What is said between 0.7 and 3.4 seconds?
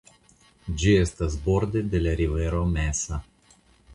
Ĝi estas borde de la rivero Mesa.